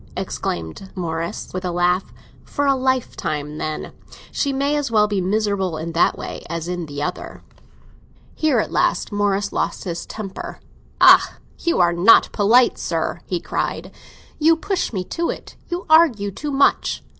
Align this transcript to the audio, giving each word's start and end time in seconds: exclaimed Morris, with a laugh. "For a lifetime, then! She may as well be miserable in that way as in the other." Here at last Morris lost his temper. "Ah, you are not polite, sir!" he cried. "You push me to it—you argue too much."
exclaimed 0.17 0.89
Morris, 0.95 1.53
with 1.53 1.63
a 1.63 1.69
laugh. 1.69 2.11
"For 2.43 2.65
a 2.65 2.73
lifetime, 2.73 3.59
then! 3.59 3.93
She 4.31 4.51
may 4.51 4.75
as 4.75 4.89
well 4.89 5.07
be 5.07 5.21
miserable 5.21 5.77
in 5.77 5.91
that 5.91 6.17
way 6.17 6.41
as 6.49 6.67
in 6.67 6.87
the 6.87 7.03
other." 7.03 7.43
Here 8.33 8.57
at 8.57 8.71
last 8.71 9.11
Morris 9.11 9.53
lost 9.53 9.83
his 9.83 10.07
temper. 10.07 10.59
"Ah, 10.99 11.35
you 11.59 11.79
are 11.79 11.93
not 11.93 12.31
polite, 12.31 12.79
sir!" 12.79 13.19
he 13.27 13.39
cried. 13.39 13.91
"You 14.39 14.55
push 14.57 14.91
me 14.91 15.03
to 15.03 15.29
it—you 15.29 15.85
argue 15.87 16.31
too 16.31 16.51
much." 16.51 17.03